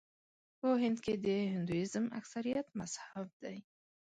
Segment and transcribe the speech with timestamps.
[0.59, 3.57] په هند کې د هندويزم اکثریت مذهب دی.